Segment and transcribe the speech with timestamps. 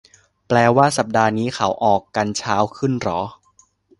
[0.47, 3.21] แปลว่าสัปดาห์นี้เขาออกกันเช้าขึ้นเหรอ